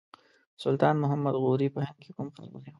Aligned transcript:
سلطان 0.63 0.95
محمد 1.03 1.35
غوري 1.43 1.67
په 1.75 1.79
هند 1.87 1.99
کې 2.03 2.11
کوم 2.15 2.27
ښار 2.35 2.49
ونیو. 2.51 2.69